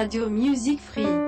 [0.00, 1.19] Radio Music Free.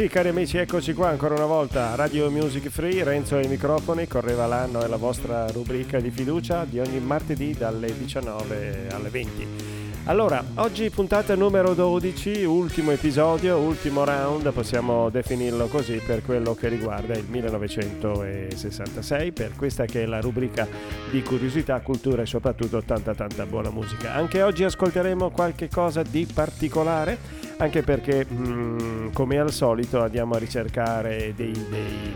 [0.00, 1.94] Sì, cari amici, eccoci qua ancora una volta.
[1.94, 6.80] Radio Music Free, Renzo ai microfoni, correva l'anno è la vostra rubrica di fiducia di
[6.80, 9.79] ogni martedì dalle 19 alle 20.
[10.04, 16.68] Allora, oggi puntata numero 12, ultimo episodio, ultimo round, possiamo definirlo così per quello che
[16.68, 20.66] riguarda il 1966, per questa che è la rubrica
[21.10, 24.14] di curiosità, cultura e soprattutto tanta tanta buona musica.
[24.14, 27.18] Anche oggi ascolteremo qualche cosa di particolare
[27.58, 32.14] anche perché mh, mm, come al solito andiamo a ricercare dei, dei,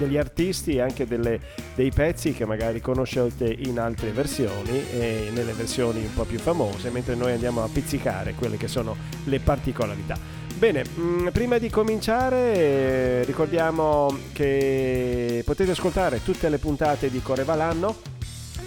[0.00, 1.38] degli artisti e anche delle,
[1.74, 6.88] dei pezzi che magari conoscete in altre versioni e nelle versioni un po' più famose,
[6.90, 10.16] mentre noi andiamo a pizzicare quelle che sono le particolarità.
[10.56, 17.54] Bene, mm, prima di cominciare eh, ricordiamo che potete ascoltare tutte le puntate di Correva
[17.54, 17.96] l'anno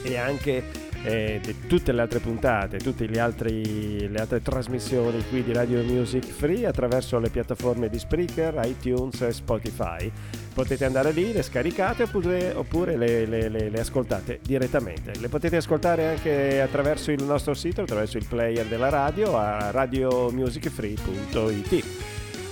[0.03, 5.43] e anche e di tutte le altre puntate, tutte le, altri, le altre trasmissioni qui
[5.43, 10.09] di Radio Music Free attraverso le piattaforme di Spreaker, iTunes e Spotify.
[10.53, 15.11] Potete andare lì, le scaricate oppure, oppure le, le, le, le, ascoltate direttamente.
[15.19, 21.85] Le potete ascoltare anche attraverso il nostro sito, attraverso il player della radio a radiomusicfree.it.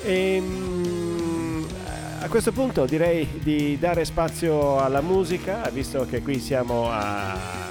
[0.04, 1.66] E, ehm,
[2.20, 7.71] a questo punto direi di dare spazio alla musica, visto che qui siamo a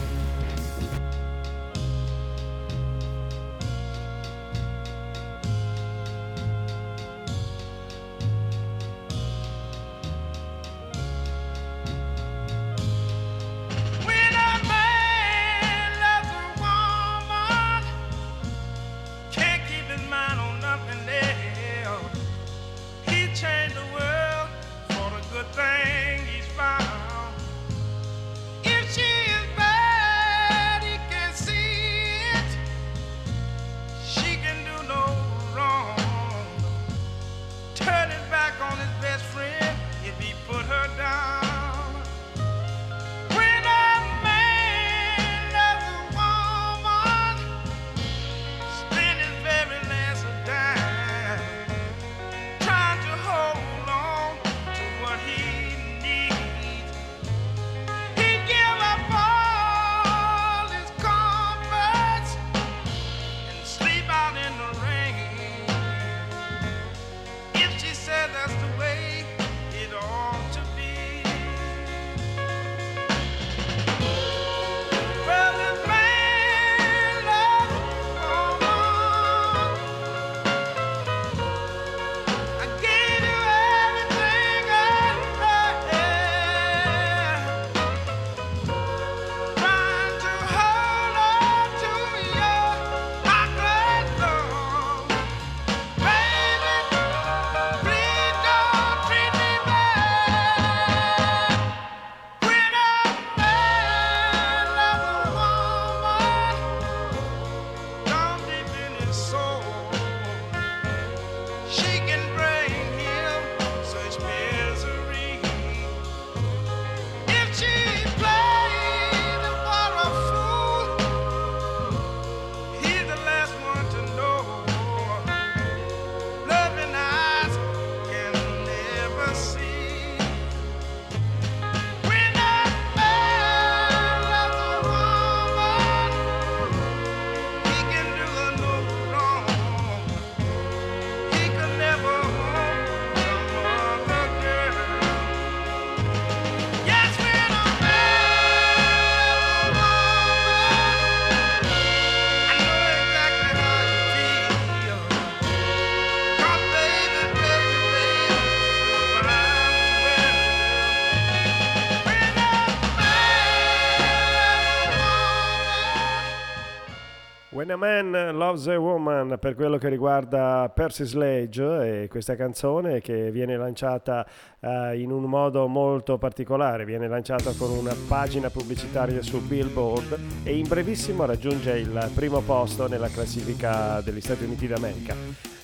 [167.71, 173.31] A Man Loves a Woman per quello che riguarda Percy Sledge e questa canzone che
[173.31, 174.25] viene lanciata
[174.59, 180.57] uh, in un modo molto particolare, viene lanciata con una pagina pubblicitaria su Billboard e
[180.57, 185.15] in brevissimo raggiunge il primo posto nella classifica degli Stati Uniti d'America.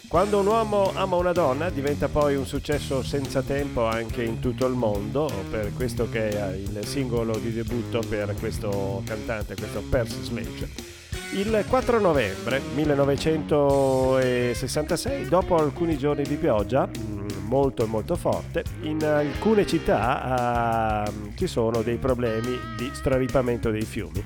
[0.07, 4.65] Quando un uomo ama una donna diventa poi un successo senza tempo anche in tutto
[4.65, 10.23] il mondo, per questo che è il singolo di debutto per questo cantante, questo Percy
[10.23, 10.96] Sledge.
[11.33, 19.67] Il 4 novembre 1966, dopo alcuni giorni di pioggia, mm, molto molto forte, in alcune
[19.67, 24.23] città uh, ci sono dei problemi di straripamento dei fiumi.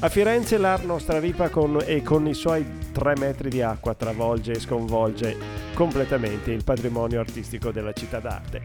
[0.00, 4.60] A Firenze l'Arno straripa con, e con i suoi tre metri di acqua travolge e
[4.60, 5.34] sconvolge
[5.72, 8.60] completamente il patrimonio artistico della città d'arte.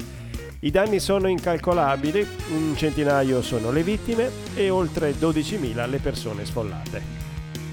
[0.59, 7.16] I danni sono incalcolabili, un centinaio sono le vittime e oltre 12.000 le persone sfollate.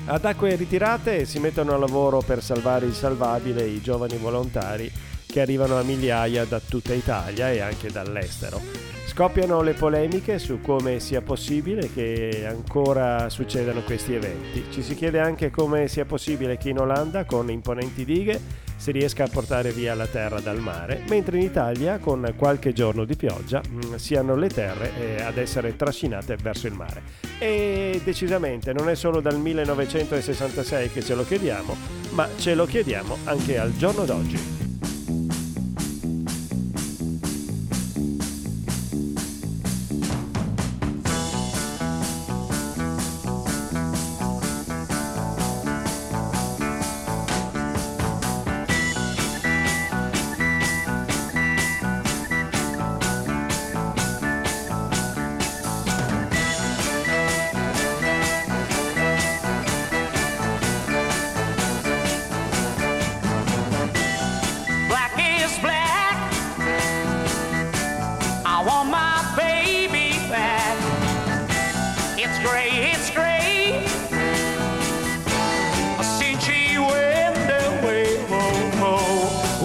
[0.07, 4.93] Ad acque ritirate si mettono a lavoro per salvare il salvabile i giovani volontari
[5.27, 8.94] che arrivano a migliaia da tutta Italia e anche dall'estero.
[9.15, 14.65] Scoppiano le polemiche su come sia possibile che ancora succedano questi eventi.
[14.73, 18.41] Ci si chiede anche come sia possibile che in Olanda, con imponenti dighe,
[18.75, 23.05] si riesca a portare via la terra dal mare, mentre in Italia, con qualche giorno
[23.05, 27.03] di pioggia, mm, siano le terre eh, ad essere trascinate verso il mare.
[27.39, 31.77] E decisamente non è solo dal 1966 che ce lo chiediamo,
[32.11, 34.64] ma ce lo chiediamo anche al giorno d'oggi.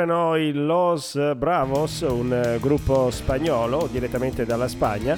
[0.00, 5.14] Erano i Los Bravos, un eh, gruppo spagnolo direttamente dalla Spagna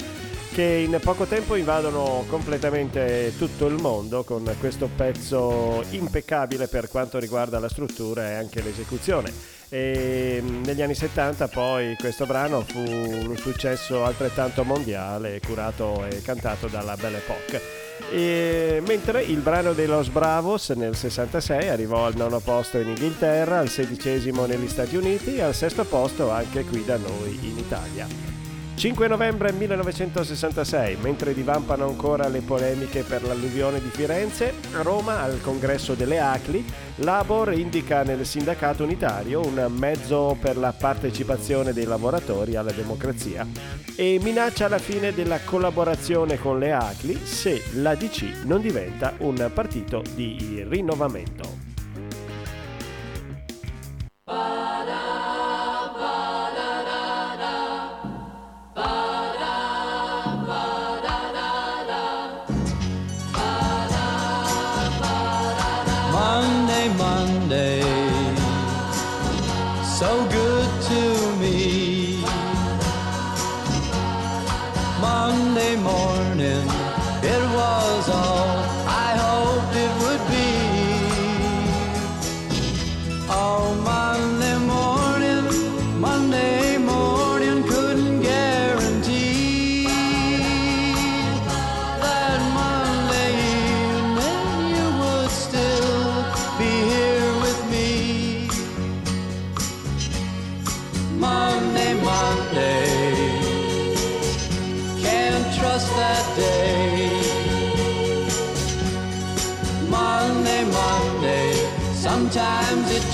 [0.52, 7.20] che in poco tempo invadono completamente tutto il mondo con questo pezzo impeccabile per quanto
[7.20, 9.32] riguarda la struttura e anche l'esecuzione.
[9.68, 16.22] E mm, negli anni 70 poi questo brano fu un successo altrettanto mondiale, curato e
[16.22, 17.81] cantato dalla Belle Époque.
[18.12, 23.58] E, mentre il brano dei Los Bravos nel 66 arrivò al nono posto in Inghilterra,
[23.58, 28.41] al sedicesimo negli Stati Uniti e al sesto posto anche qui da noi in Italia.
[28.82, 35.40] 5 novembre 1966, mentre divampano ancora le polemiche per l'alluvione di Firenze, a Roma, al
[35.40, 36.64] congresso delle ACLI,
[36.96, 43.46] Labor indica nel sindacato unitario un mezzo per la partecipazione dei lavoratori alla democrazia
[43.94, 50.02] e minaccia la fine della collaborazione con le ACLI se l'ADC non diventa un partito
[50.16, 51.71] di rinnovamento.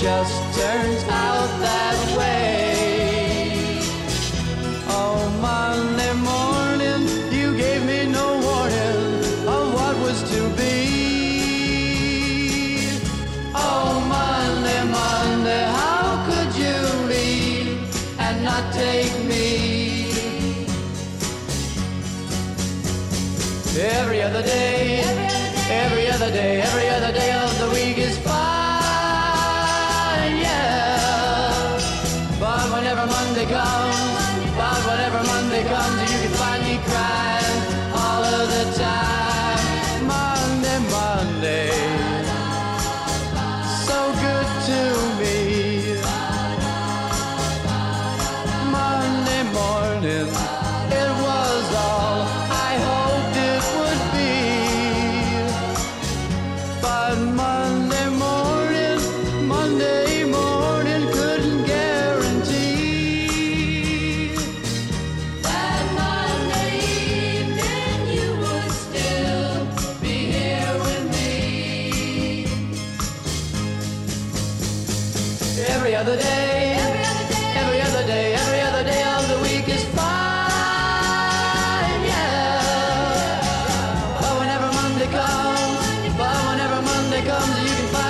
[0.01, 3.81] just turns out that way.
[4.87, 7.01] Oh, Monday morning,
[7.33, 10.77] you gave me no warning of what was to be.
[13.53, 16.77] Oh, Monday, Monday, how could you
[17.09, 17.67] leave
[18.19, 20.11] and not take me?
[23.77, 25.01] Every other day,
[25.69, 26.89] every other day, every other day.
[26.89, 27.08] Every other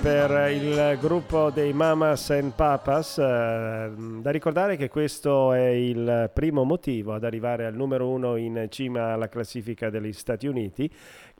[0.00, 3.18] per il gruppo dei Mamas and Papas.
[3.18, 3.90] Eh,
[4.22, 9.12] da ricordare che questo è il primo motivo ad arrivare al numero uno in cima
[9.12, 10.90] alla classifica degli Stati Uniti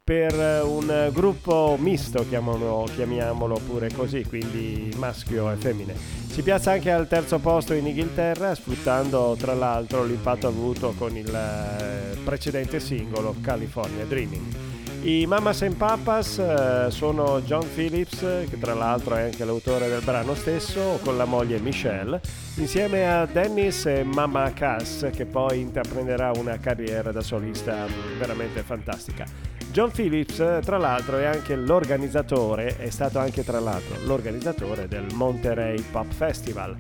[0.05, 0.35] per
[0.65, 5.95] un gruppo misto, chiamiamolo, chiamiamolo pure così, quindi maschio e femmine.
[5.95, 11.35] Si piazza anche al terzo posto in Inghilterra, sfruttando tra l'altro l'impatto avuto con il
[11.35, 14.76] eh, precedente singolo California Dreaming.
[15.07, 18.19] I Mamas and Papas eh, sono John Phillips,
[18.51, 22.21] che tra l'altro è anche l'autore del brano stesso, con la moglie Michelle,
[22.57, 27.87] insieme a Dennis e Mama Cass, che poi intraprenderà una carriera da solista
[28.19, 29.25] veramente fantastica.
[29.71, 35.81] John Phillips, tra l'altro, è anche l'organizzatore, è stato anche tra l'altro l'organizzatore del Monterey
[35.83, 36.77] Pop Festival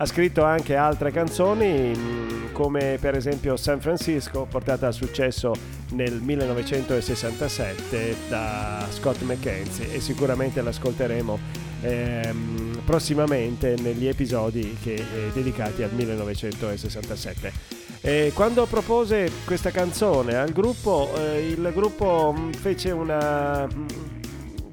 [0.00, 5.52] ha scritto anche altre canzoni come per esempio San Francisco portata a successo
[5.90, 11.38] nel 1967 da Scott McKenzie e sicuramente l'ascolteremo
[11.82, 17.52] ehm, prossimamente negli episodi che, eh, dedicati al 1967.
[18.00, 24.19] E quando propose questa canzone al gruppo, eh, il gruppo mm, fece una mm,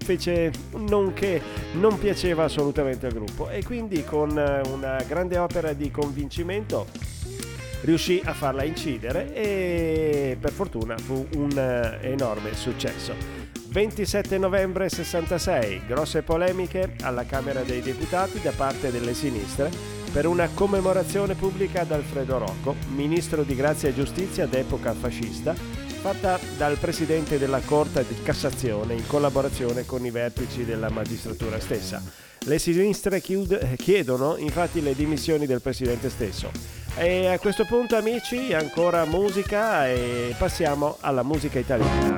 [0.07, 1.41] fece non che
[1.73, 6.87] non piaceva assolutamente al gruppo e quindi con eh, una grande opera di convincimento
[7.81, 13.13] riuscì a farla incidere e per fortuna fu un eh, enorme successo.
[13.67, 19.69] 27 novembre 66, grosse polemiche alla Camera dei Deputati da parte delle sinistre
[20.13, 25.53] per una commemorazione pubblica ad Alfredo Rocco, ministro di Grazia e Giustizia d'epoca fascista,
[25.97, 32.01] fatta dal presidente della Corte di Cassazione in collaborazione con i vertici della magistratura stessa.
[32.39, 36.49] Le sinistre chiedono infatti le dimissioni del presidente stesso.
[36.95, 42.17] E a questo punto amici ancora musica e passiamo alla musica italiana.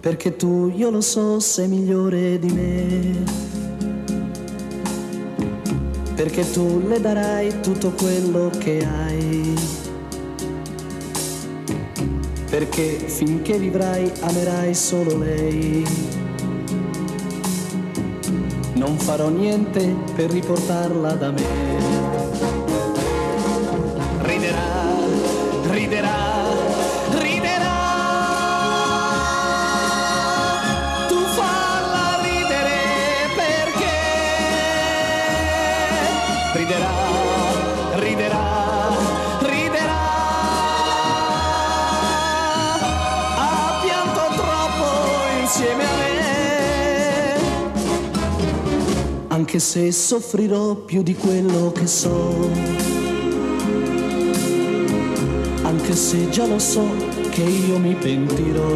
[0.00, 3.24] Perché tu, io lo so, sei migliore di me.
[6.14, 9.51] Perché tu le darai tutto quello che hai.
[12.52, 15.82] Perché finché vivrai amerai solo lei
[18.74, 21.81] non farò niente per riportarla da me.
[49.52, 52.48] Anche se soffrirò più di quello che so,
[55.60, 56.82] anche se già lo so
[57.28, 58.66] che io mi pentirò,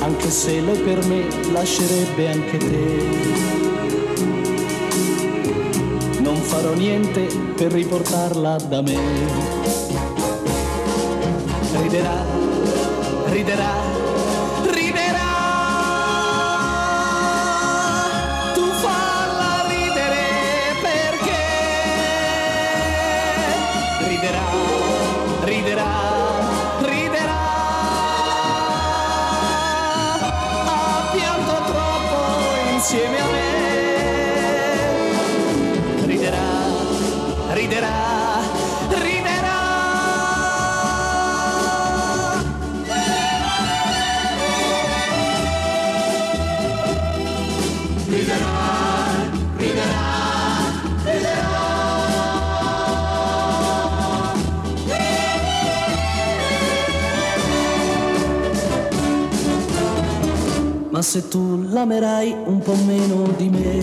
[0.00, 3.04] anche se lei per me lascerebbe anche te.
[6.20, 8.98] Non farò niente per riportarla da me.
[11.80, 12.22] Riderà,
[13.30, 14.05] riderà
[61.16, 63.82] se tu l'amerai un po' meno di me.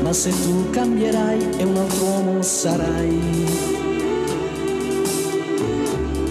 [0.00, 3.20] Ma se tu cambierai e un altro uomo sarai.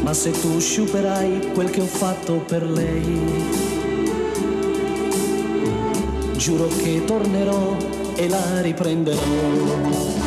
[0.02, 3.20] Ma se tu sciuperai quel che ho fatto per lei.
[6.38, 7.78] Giuro che tornerò
[8.16, 10.19] e la riprenderò.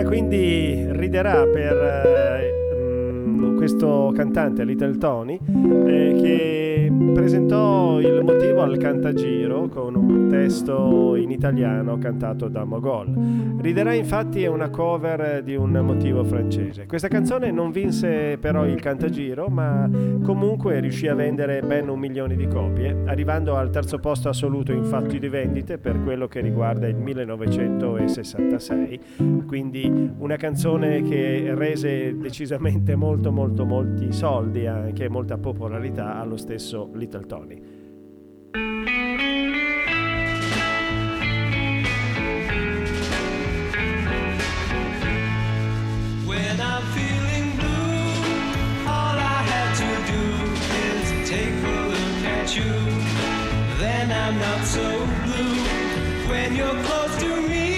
[0.00, 2.61] Quindi riderà per
[3.50, 5.38] questo cantante Little Tony
[5.86, 13.58] eh, che presentò il motivo al cantagiro con un testo in italiano cantato da Mogol.
[13.60, 16.86] Riderà infatti è una cover di un motivo francese.
[16.86, 19.88] Questa canzone non vinse però il cantagiro ma
[20.22, 24.84] comunque riuscì a vendere ben un milione di copie, arrivando al terzo posto assoluto in
[24.84, 29.00] fatti di vendite per quello che riguarda il 1966.
[29.46, 36.36] Quindi una canzone che rese decisamente molto molto molti soldi e anche molta popolarità allo
[36.36, 37.80] stesso Little Tony.
[54.32, 54.80] I'm not so
[55.24, 57.71] blue when you're close to me.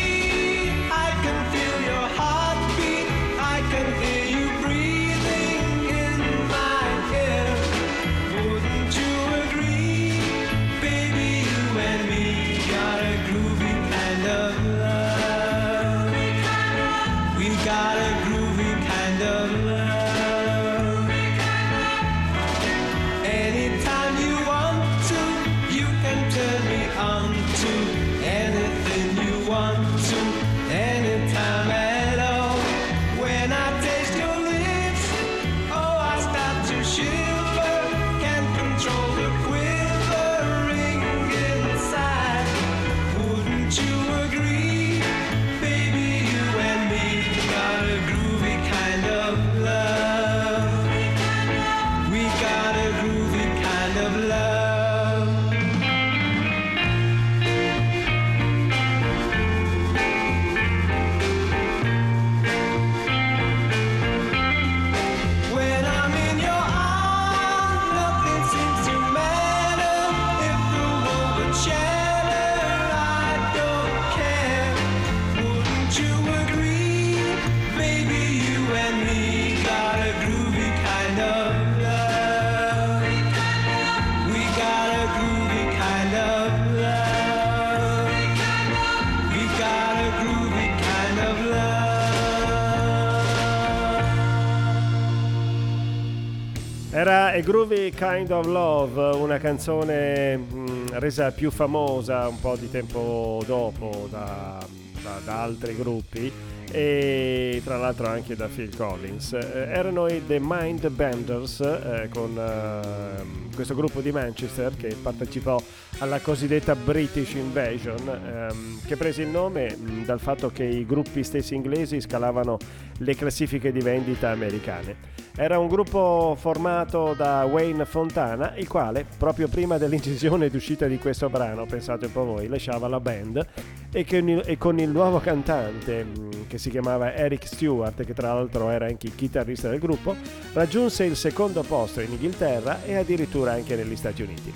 [97.94, 104.58] Kind of Love, una canzone mm, resa più famosa un po' di tempo dopo da,
[105.02, 106.32] da, da altri gruppi
[106.74, 109.32] e tra l'altro anche da Phil Collins.
[109.32, 115.62] Eh, erano i The Mind Benders eh, con eh, questo gruppo di Manchester che partecipò
[115.98, 120.84] alla cosiddetta British Invasion, ehm, che prese il nome mh, mm, dal fatto che i
[120.84, 122.58] gruppi stessi inglesi scalavano
[122.98, 125.12] le classifiche di vendita americane.
[125.36, 130.98] Era un gruppo formato da Wayne Fontana, il quale, proprio prima dell'incisione ed uscita di
[130.98, 133.46] questo brano, pensate un po' voi, lasciava la band
[133.94, 138.34] e, che, e con il nuovo cantante mm, che si chiamava Eric Stewart, che tra
[138.34, 140.16] l'altro era anche il chitarrista del gruppo,
[140.52, 144.52] raggiunse il secondo posto in Inghilterra e addirittura anche negli Stati Uniti.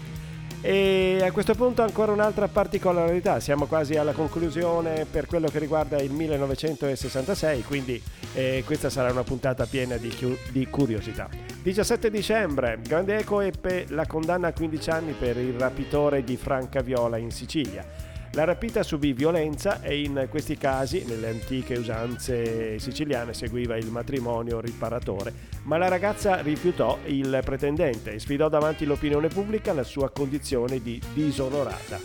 [0.61, 6.01] E a questo punto ancora un'altra particolarità, siamo quasi alla conclusione per quello che riguarda
[6.01, 8.03] il 1966, quindi
[8.35, 10.13] eh, questa sarà una puntata piena di,
[10.51, 11.29] di, curiosità.
[11.63, 16.83] 17 dicembre, Grande Eco ebbe la condanna a 15 anni per il rapitore di Franca
[16.83, 18.08] Viola in Sicilia.
[18.33, 24.61] La rapita subì violenza e in questi casi, nelle antiche usanze siciliane, seguiva il matrimonio
[24.61, 25.33] riparatore,
[25.65, 31.01] ma la ragazza rifiutò il pretendente e sfidò davanti l'opinione pubblica la sua condizione di
[31.15, 31.99] disonorata.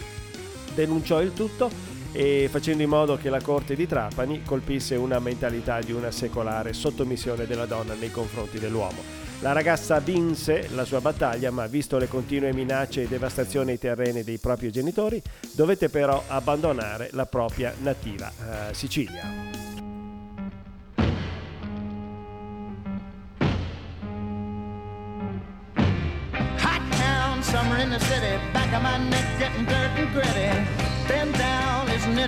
[0.73, 1.69] Denunciò il tutto
[2.13, 6.71] e facendo in modo che la corte di Trapani colpisse una mentalità di una secolare
[6.73, 9.01] sottomissione della donna nei confronti dell'uomo.
[9.43, 14.23] La ragazza vinse la sua battaglia, ma visto le continue minacce e devastazioni ai terreni
[14.23, 18.32] dei propri genitori, dovette però abbandonare la propria nativa
[18.69, 19.53] eh, Sicilia.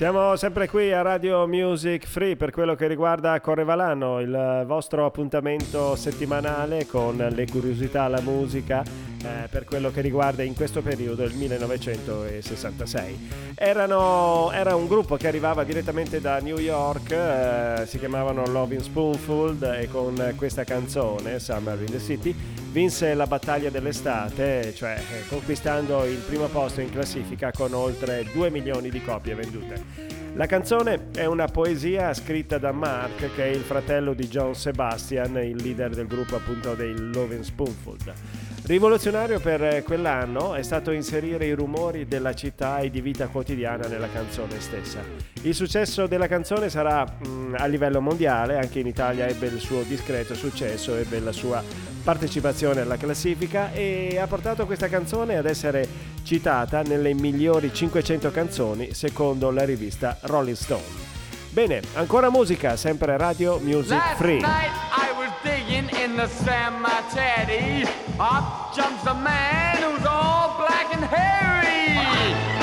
[0.00, 2.34] Siamo sempre qui a Radio Music Free.
[2.34, 8.82] Per quello che riguarda Correvalano, il vostro appuntamento settimanale con le curiosità, la musica
[9.22, 13.28] eh, per quello che riguarda in questo periodo il 1966.
[13.54, 19.62] Erano, era un gruppo che arrivava direttamente da New York, eh, si chiamavano Loving Spoonful
[19.78, 22.34] e con questa canzone, Summer in the City,
[22.70, 28.50] vinse la battaglia dell'estate, cioè eh, conquistando il primo posto in classifica con oltre 2
[28.50, 30.18] milioni di copie vendute.
[30.34, 35.36] La canzone è una poesia scritta da Mark, che è il fratello di John Sebastian,
[35.38, 37.96] il leader del gruppo appunto dei Loving Spoonful.
[38.70, 44.08] Rivoluzionario per quell'anno è stato inserire i rumori della città e di vita quotidiana nella
[44.08, 45.00] canzone stessa.
[45.42, 49.58] Il successo della canzone sarà mh, mm, a livello mondiale, anche in Italia ebbe il
[49.58, 51.60] suo discreto successo, ebbe la sua
[52.04, 55.88] partecipazione alla classifica e ha portato questa canzone ad essere
[56.22, 61.08] citata nelle migliori 500 canzoni secondo la rivista Rolling Stone.
[61.50, 64.99] Bene, ancora musica, sempre Radio Music Free.
[65.88, 67.86] In the cemetery.
[68.18, 72.59] Up jumps a man who's all black and hairy.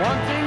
[0.00, 0.39] Me, wanting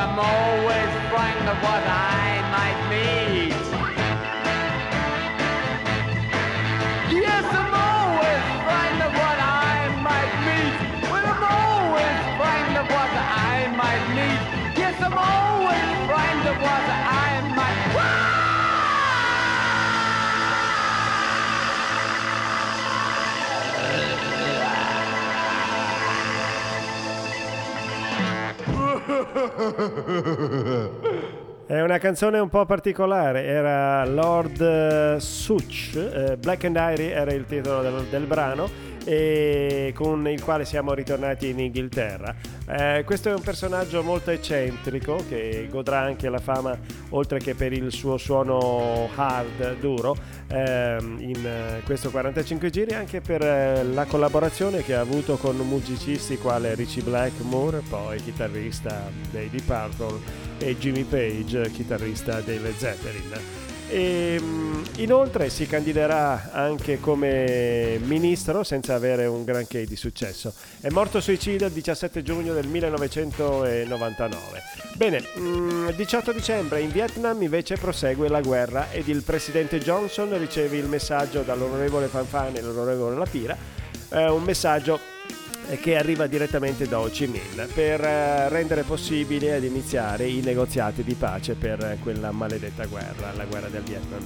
[0.00, 2.39] I'm always frightened of what I
[31.66, 37.46] È una canzone un po' particolare, era Lord Such, eh, Black and Irie era il
[37.46, 42.34] titolo del, del brano e con il quale siamo ritornati in Inghilterra.
[42.68, 46.78] Eh, questo è un personaggio molto eccentrico che godrà anche la fama
[47.10, 50.16] oltre che per il suo suono hard, duro,
[50.48, 55.56] ehm, in eh, questo 45 giri anche per eh, la collaborazione che ha avuto con
[55.56, 60.18] musicisti quale Richie Blackmore, poi chitarrista dei Deep Purple
[60.58, 63.69] e Jimmy Page, chitarrista dei Led Zeppelin.
[63.90, 70.54] E, mh, inoltre si candiderà anche come ministro senza avere un granché di successo.
[70.80, 74.62] È morto suicidio il 17 giugno del 1999.
[74.94, 80.76] Bene, mh, 18 dicembre in Vietnam invece prosegue la guerra ed il presidente Johnson riceve
[80.76, 83.56] il messaggio dall'onorevole Fanfani e l'onorevole Lapira,
[84.10, 85.09] eh, un messaggio
[85.78, 91.02] che arriva direttamente da Ho Chi Minh per eh, rendere possibile ad iniziare i negoziati
[91.02, 94.22] di pace per quella maledetta guerra, la guerra del Vietnam.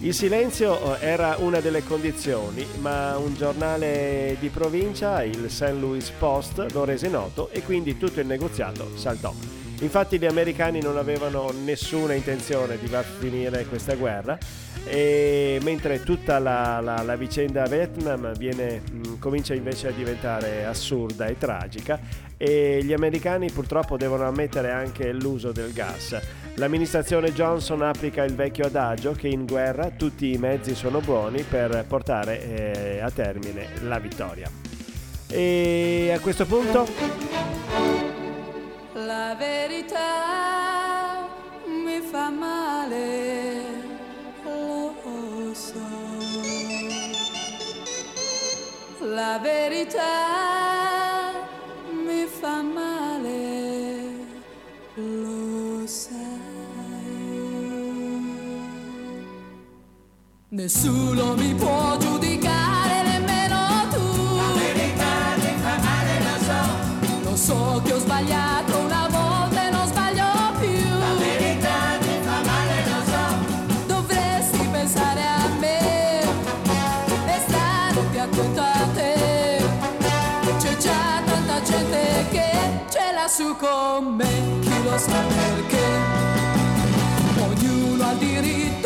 [0.00, 5.74] Il silenzio eh, era una delle condizioni, ma un giornale di provincia, il St.
[5.78, 9.34] Louis Post, lo rese noto e quindi tutto il negoziato saltò.
[9.80, 14.36] Infatti gli americani non avevano nessuna intenzione di far finire questa guerra
[14.88, 21.26] e mentre tutta la, la, la vicenda Vietnam viene, mh, comincia invece a diventare assurda
[21.26, 22.00] e tragica
[22.36, 26.18] e gli americani purtroppo devono ammettere anche l'uso del gas.
[26.54, 31.84] L'amministrazione Johnson applica il vecchio adagio che in guerra tutti i mezzi sono buoni per
[31.86, 34.50] portare eh, a termine la vittoria.
[35.30, 36.86] E a questo punto
[38.94, 41.28] La verità
[41.66, 43.87] mi fa male,
[44.48, 45.98] lo
[49.14, 50.14] la verità
[52.04, 54.12] mi fa male,
[54.94, 56.16] lo sai.
[60.50, 62.67] Nessuno mi può giudicare,
[83.58, 85.86] con me, chi lo sa perché.
[87.40, 88.77] Ognuno ha diritto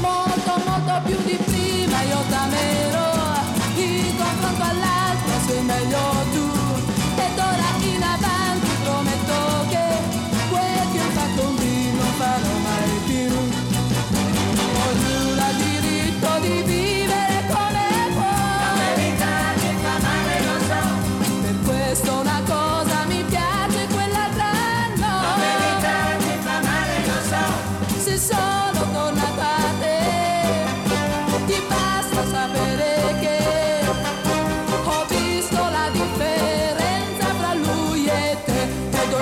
[0.00, 1.41] Molto molto più di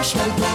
[0.02, 0.49] ed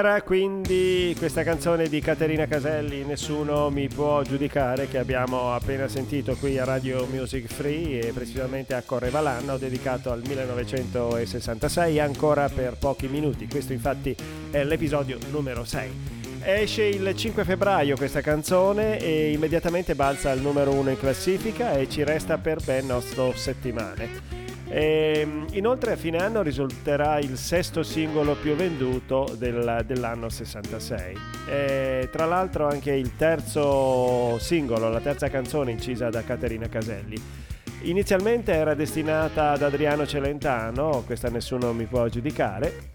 [0.00, 0.06] tu.
[0.10, 6.36] Era quindi questa canzone di Caterina Caselli, Nessuno mi può giudicare, che abbiamo appena sentito
[6.36, 12.76] qui a Radio Music Free e precisamente a Correva l'anno, dedicato al 1966, ancora per
[12.78, 13.46] pochi minuti.
[13.46, 14.16] Questo infatti
[14.50, 16.18] è l'episodio numero 6.
[16.42, 21.88] Esce il 5 febbraio questa canzone e immediatamente balza al numero 1 in classifica e
[21.90, 24.39] ci resta per ben 8 settimane.
[24.72, 31.16] E, inoltre a fine anno risulterà il sesto singolo più venduto del- dell'anno 66.
[31.48, 37.20] E, tra l'altro anche il terzo singolo, la terza canzone incisa da Caterina Caselli.
[37.82, 42.90] Inizialmente era destinata ad Adriano Celentano, questa nessuno mi può giudicare,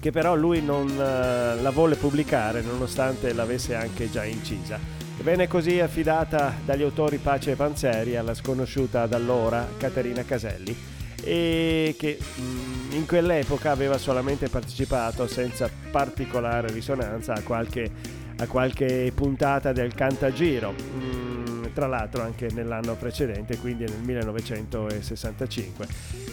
[0.00, 4.78] che però lui non eh, la volle pubblicare nonostante l'avesse anche già incisa.
[5.22, 10.92] Venne così affidata dagli autori Pace e Panzeri alla sconosciuta da allora Caterina Caselli
[11.24, 17.90] e che mh, in quell'epoca aveva solamente partecipato senza particolare risonanza a qualche,
[18.36, 20.72] a qualche puntata del Cantagiro.
[20.72, 21.44] Mm,
[21.74, 25.86] tra l'altro anche nell'anno precedente, quindi nel 1965,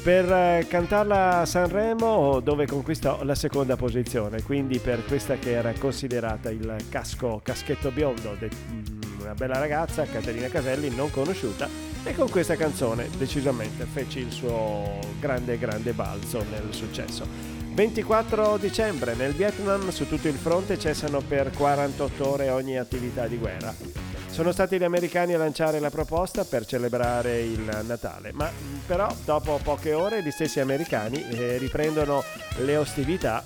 [0.04, 5.74] per eh, cantarla a Sanremo dove conquistò la seconda posizione, quindi per questa che era
[5.78, 11.68] considerata il casco caschetto biondo, de- mm, una bella ragazza, Caterina Caselli, non conosciuta,
[12.04, 17.26] e con questa canzone decisamente fece il suo grande grande balzo nel successo.
[17.74, 23.38] 24 dicembre nel Vietnam su tutto il fronte cessano per 48 ore ogni attività di
[23.38, 23.74] guerra.
[24.30, 29.08] Sono stati gli americani a lanciare la proposta per celebrare il Natale, ma mh, però
[29.24, 32.24] dopo poche ore gli stessi americani eh, riprendono
[32.58, 33.44] le ostilità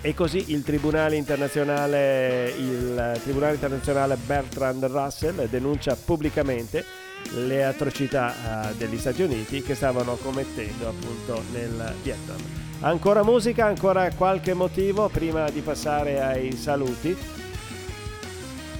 [0.00, 6.84] e così il Tribunale internazionale, il Tribunale internazionale Bertrand Russell denuncia pubblicamente
[7.32, 12.38] le atrocità eh, degli Stati Uniti che stavano commettendo appunto nel Vietnam.
[12.80, 17.16] Ancora musica, ancora qualche motivo prima di passare ai saluti.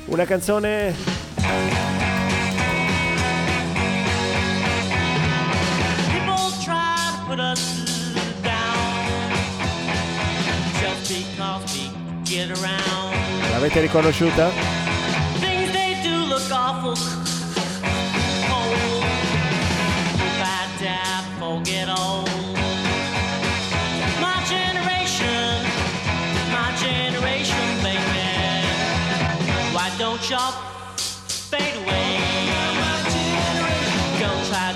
[0.07, 0.95] Una canzone
[6.11, 6.95] People try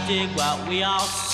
[0.08, 1.27] did what we all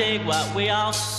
[0.00, 1.09] dig what we all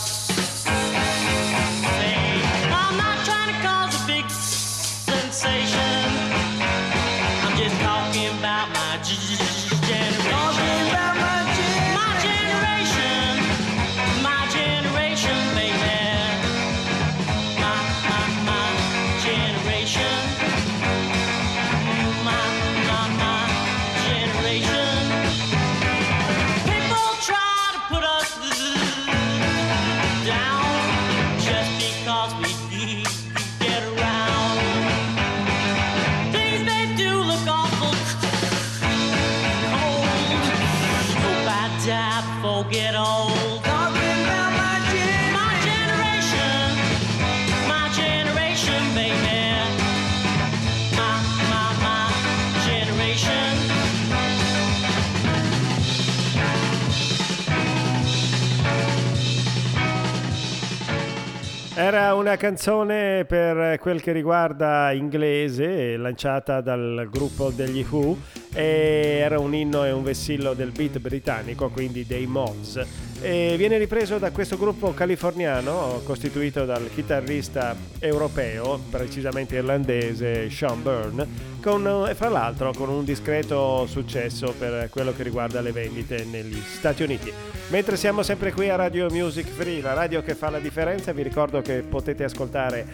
[62.32, 68.17] una canzone per quel che riguarda inglese, lanciata dal gruppo degli Who,
[68.53, 72.86] era un inno e un vessillo del beat britannico, quindi dei Mods.
[73.21, 81.27] E viene ripreso da questo gruppo californiano costituito dal chitarrista europeo, precisamente irlandese, Sean Byrne,
[81.62, 86.59] con, e fra l'altro con un discreto successo per quello che riguarda le vendite negli
[86.59, 87.32] Stati Uniti.
[87.70, 91.24] Mentre siamo sempre qui a Radio Music Free, la radio che fa la differenza, vi
[91.24, 92.86] ricordo che potete ascoltare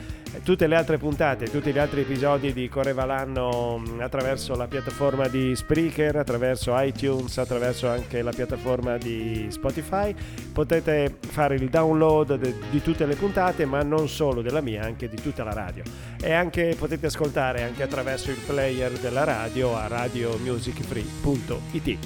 [0.44, 5.28] tutte le altre puntate, tutti gli altri episodi di Correva l'anno mh, attraverso la piattaforma
[5.28, 10.14] di Spreaker, attraverso iTunes, attraverso anche la piattaforma di Spotify.
[10.54, 12.38] Potete fare il download
[12.70, 15.84] di tutte le puntate, ma non solo della mia, anche di tutta la radio.
[16.22, 21.98] E anche potete ascoltare anche attraverso il player della radio a radiomusicfree.it.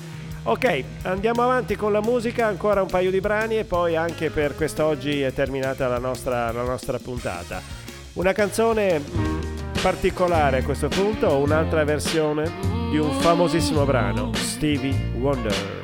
[0.43, 4.55] Ok, andiamo avanti con la musica, ancora un paio di brani e poi anche per
[4.55, 7.80] quest'oggi è terminata la nostra, la nostra puntata.
[8.13, 9.01] Una canzone
[9.81, 12.51] particolare a questo punto, un'altra versione
[12.89, 15.80] di un famosissimo brano, Stevie Wonder.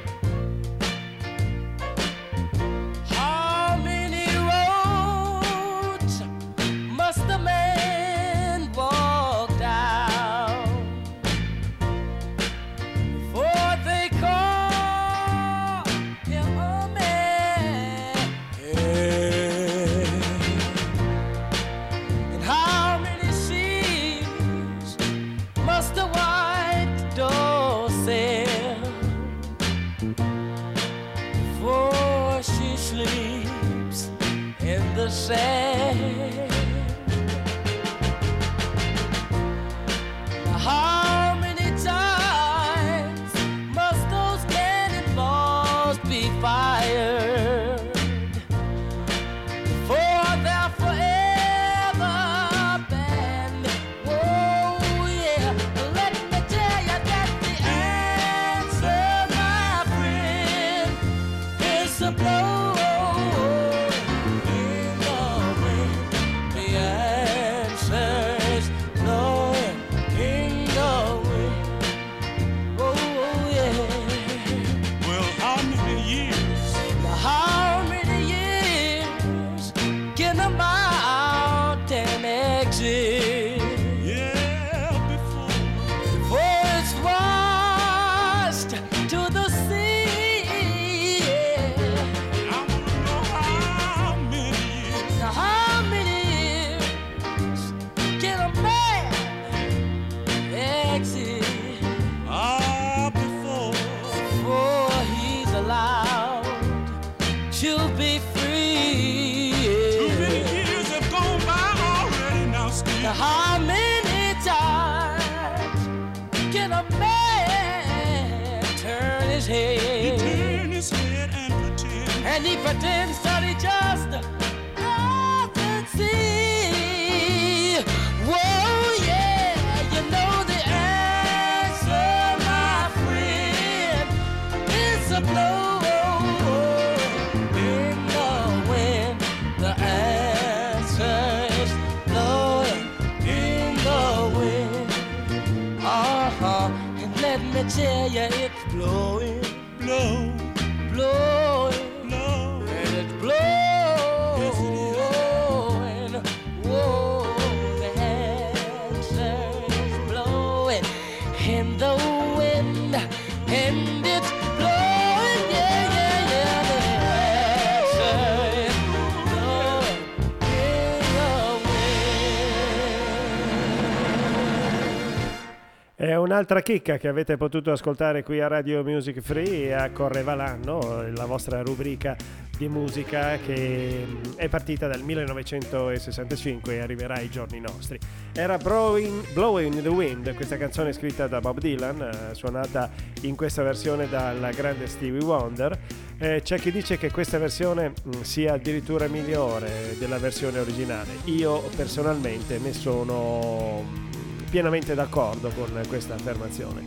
[176.38, 181.26] Un'altra chicca che avete potuto ascoltare qui a Radio Music Free a Correva l'anno, la
[181.26, 182.16] vostra rubrica
[182.56, 187.98] di musica che mm, è partita dal 1965 e arriverà ai giorni nostri.
[188.34, 193.36] Era Blowing, Blowing in the Wind, questa canzone scritta da Bob Dylan, eh, suonata in
[193.36, 195.76] questa versione dal grande Stevie Wonder.
[196.20, 201.14] Eh, c'è chi dice che questa versione mh, sia addirittura migliore della versione originale.
[201.26, 204.16] Io personalmente ne sono
[204.58, 206.84] pienamente d'accordo con questa affermazione.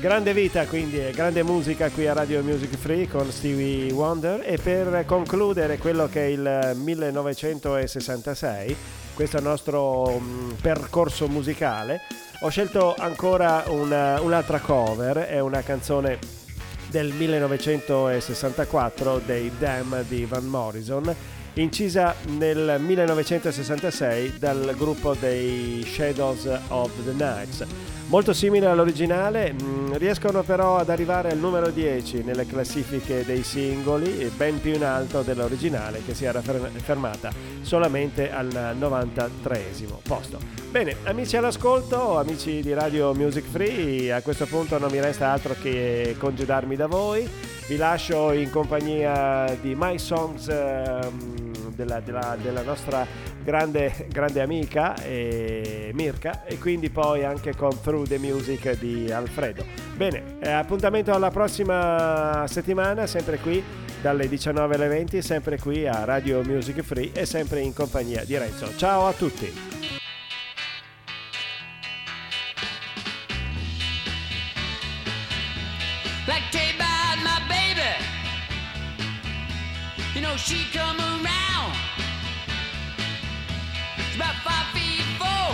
[0.00, 4.56] Grande vita quindi e grande musica qui a Radio Music Free con Stevie Wonder e
[4.56, 8.74] per concludere quello che è il 1966,
[9.12, 12.00] questo nostro mh, percorso musicale,
[12.40, 16.18] ho scelto ancora una- un'altra cover, è una canzone
[16.88, 21.14] del 1964 dei Dam di Van Morrison,
[21.54, 27.66] incisa nel 1966 dal gruppo dei Shadows of the Nights.
[28.08, 34.20] Molto simile all'originale, mh, riescono però ad arrivare al numero 10 nelle classifiche dei singoli,
[34.20, 37.30] e ben più in alto dell'originale che si era fer- fermata
[37.62, 39.64] solamente al 93
[40.02, 40.61] posto.
[40.72, 45.54] Bene, amici all'ascolto, amici di Radio Music Free, a questo punto non mi resta altro
[45.60, 47.28] che congedarmi da voi.
[47.68, 53.06] Vi lascio in compagnia di My Songs ehm, della, della- della nostra
[53.44, 59.66] grande, grande amica eh, Mirka e quindi poi anche con Through the Music di Alfredo.
[59.94, 63.62] Bene, eh, appuntamento alla prossima settimana, sempre qui
[64.00, 68.38] dalle 19 alle 20, sempre qui a Radio Music Free e sempre in compagnia di
[68.38, 68.74] Renzo.
[68.74, 70.00] Ciao a tutti!
[76.28, 77.90] Like you about my baby.
[80.14, 81.74] You know she come around.
[83.96, 85.50] She's about five feet four,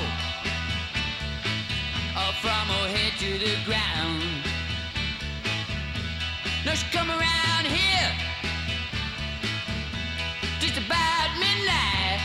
[2.16, 4.22] up from her head to the ground.
[6.66, 8.10] No, she come around here
[10.60, 12.20] just about midnight.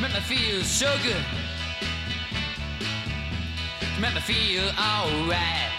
[0.00, 1.24] Make me feel so good.
[4.00, 5.69] Make me feel alright.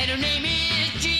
[0.00, 1.19] And her name is G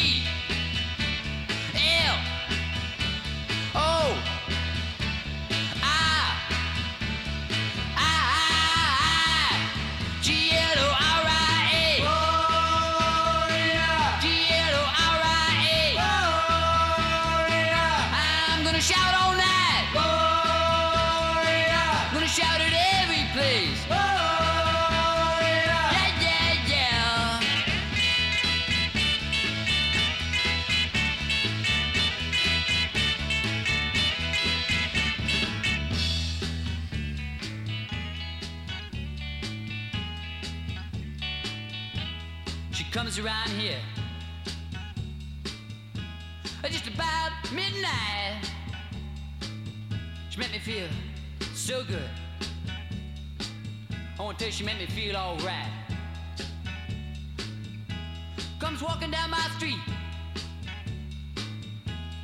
[54.61, 55.70] she made me feel alright.